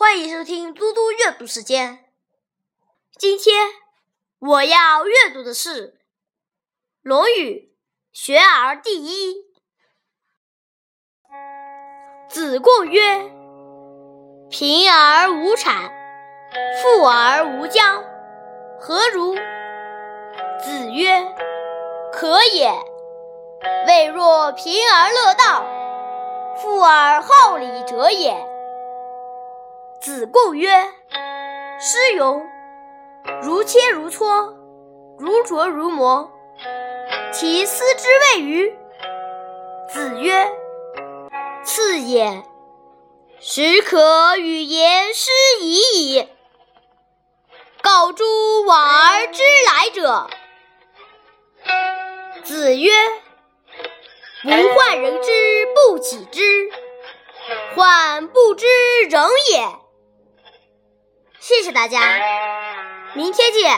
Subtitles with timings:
[0.00, 2.06] 欢迎收听嘟嘟阅读时间。
[3.18, 3.66] 今天
[4.38, 5.88] 我要阅读的是
[7.02, 7.74] 《论语·
[8.18, 9.34] 学而第一》。
[12.30, 13.30] 子贡曰
[14.48, 15.90] ：“贫而无谄，
[16.82, 18.02] 富而无骄，
[18.80, 19.34] 何如？”
[20.64, 21.30] 子曰
[22.10, 22.72] ：“可也。
[23.86, 25.62] 未若贫而乐道，
[26.56, 28.42] 富而好礼者也。”
[30.00, 30.70] 子贡曰
[31.78, 32.42] ：“诗咏，
[33.42, 34.54] 如切如磋，
[35.18, 36.32] 如琢如磨，
[37.34, 38.74] 其斯之谓与？”
[39.92, 40.50] 子曰
[41.64, 42.42] ：“次也。
[43.40, 45.30] 始可与言诗
[45.60, 46.28] 已矣。
[47.82, 48.24] 告诸
[48.66, 50.30] 往而知来者。”
[52.42, 52.90] 子曰
[54.46, 55.30] ：“吾患人之
[55.74, 56.70] 不己知，
[57.74, 58.66] 患不知
[59.10, 59.62] 人也。”
[61.50, 62.00] 谢谢大家，
[63.14, 63.76] 明天见。